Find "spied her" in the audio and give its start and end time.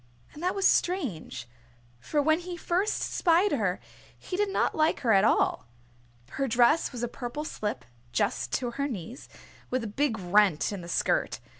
3.03-3.79